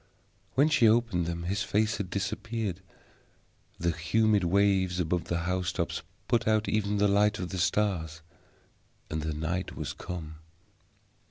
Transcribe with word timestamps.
When 0.55 0.67
she 0.67 0.89
opened 0.89 1.27
them 1.27 1.43
his 1.43 1.61
face 1.61 1.97
had 1.97 2.09
disappeared; 2.09 2.81
the 3.77 3.91
humid 3.91 4.43
waves 4.43 4.99
above 4.99 5.25
the 5.25 5.41
house 5.41 5.71
tops 5.71 6.01
put 6.27 6.47
out 6.47 6.67
even 6.67 6.97
the 6.97 7.07
light 7.07 7.37
of 7.37 7.49
the 7.49 7.59
stars, 7.59 8.23
and 9.11 9.23
night 9.39 9.75
was 9.75 9.93
come. 9.93 10.37